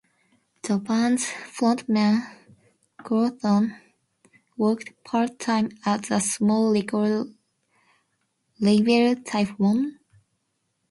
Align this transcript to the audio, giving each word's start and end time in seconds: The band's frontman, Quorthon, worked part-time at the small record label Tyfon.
The 0.63 0.79
band's 0.79 1.25
frontman, 1.25 2.27
Quorthon, 3.01 3.79
worked 4.57 4.93
part-time 5.03 5.69
at 5.85 6.05
the 6.07 6.19
small 6.19 6.73
record 6.73 7.35
label 8.59 9.13
Tyfon. 9.21 9.99